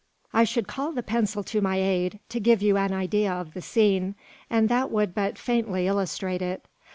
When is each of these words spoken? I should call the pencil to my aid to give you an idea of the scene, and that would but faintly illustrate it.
I 0.33 0.45
should 0.45 0.67
call 0.67 0.91
the 0.93 1.03
pencil 1.03 1.43
to 1.43 1.61
my 1.61 1.77
aid 1.79 2.17
to 2.29 2.39
give 2.39 2.63
you 2.63 2.75
an 2.75 2.91
idea 2.91 3.31
of 3.31 3.53
the 3.53 3.61
scene, 3.61 4.15
and 4.49 4.67
that 4.67 4.89
would 4.89 5.13
but 5.13 5.37
faintly 5.37 5.85
illustrate 5.85 6.41
it. 6.41 6.65